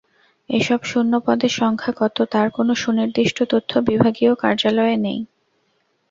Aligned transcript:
এসব 0.49 0.79
শূন্য 0.83 1.13
পদের 1.25 1.51
সংখ্যা 1.59 1.93
কত, 1.97 2.17
তার 2.33 2.47
কোনো 2.51 2.71
সুনির্দিষ্ট 2.75 3.37
তথ্য 3.51 3.71
বিভাগীয় 3.89 4.33
কার্যালয়ে 4.35 4.95
নেই। 4.97 5.19